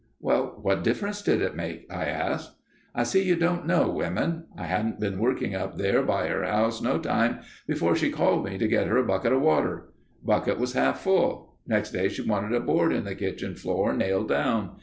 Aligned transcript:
"Well, 0.19 0.57
what 0.59 0.83
difference 0.83 1.21
did 1.21 1.43
it 1.43 1.55
make?" 1.55 1.85
I 1.93 2.05
asked. 2.05 2.55
"I 2.95 3.03
see 3.03 3.21
you 3.23 3.35
don't 3.35 3.67
know 3.67 3.87
women. 3.87 4.47
I 4.57 4.63
hadn't 4.63 4.99
been 4.99 5.19
working 5.19 5.53
up 5.53 5.77
there 5.77 6.01
by 6.01 6.25
her 6.25 6.43
house 6.43 6.81
no 6.81 6.97
time 6.97 7.41
before 7.67 7.95
she 7.95 8.09
called 8.09 8.43
me 8.43 8.57
to 8.57 8.67
get 8.67 8.87
her 8.87 8.97
a 8.97 9.05
bucket 9.05 9.31
of 9.31 9.43
water. 9.43 9.91
Bucket 10.25 10.57
was 10.57 10.73
half 10.73 11.01
full. 11.01 11.59
Next 11.67 11.91
day 11.91 12.09
she 12.09 12.23
wanted 12.23 12.53
a 12.53 12.59
board 12.59 12.91
in 12.91 13.03
the 13.03 13.13
kitchen 13.13 13.53
floor 13.53 13.93
nailed 13.95 14.27
down. 14.29 14.77